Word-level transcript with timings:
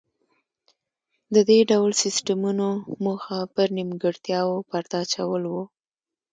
د 1.33 1.35
دې 1.49 1.59
ډول 1.71 1.91
سیستمونو 2.03 2.67
موخه 3.03 3.39
پر 3.53 3.67
نیمګړتیاوو 3.77 4.65
پرده 4.69 4.97
اچول 5.03 5.43
و 5.49 5.53